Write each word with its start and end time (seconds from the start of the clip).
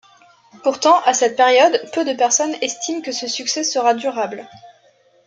Pourtant 0.63 0.99
à 1.01 1.13
cette 1.13 1.35
période, 1.35 1.79
peu 1.93 2.03
de 2.03 2.13
personnes 2.13 2.55
estiment 2.63 3.01
que 3.03 3.11
ce 3.11 3.27
succès 3.27 3.63
sera 3.63 3.93
durable. 3.93 4.47